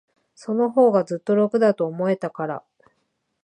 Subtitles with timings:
[0.33, 2.63] そのほうが、ずっと楽だと思えたから。